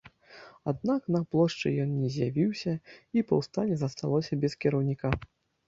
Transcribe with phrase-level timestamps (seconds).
[0.71, 2.73] Аднак на плошчы ён не з'явіўся,
[3.19, 5.17] і паўстанне засталося без кіраўніка.